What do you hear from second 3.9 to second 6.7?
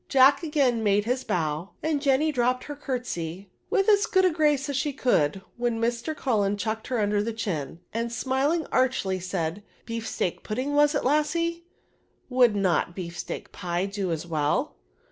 good a grace as she could, when Mr. Cullen